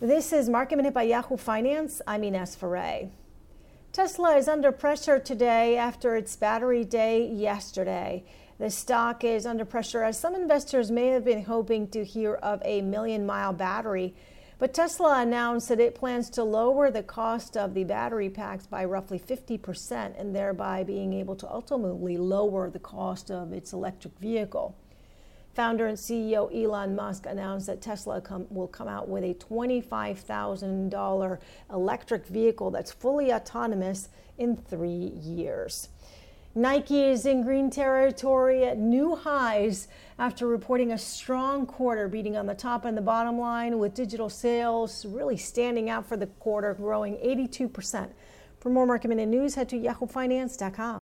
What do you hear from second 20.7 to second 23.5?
being able to ultimately lower the cost